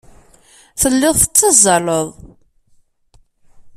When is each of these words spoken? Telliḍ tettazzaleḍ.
Telliḍ 0.81 1.15
tettazzaleḍ. 1.21 2.07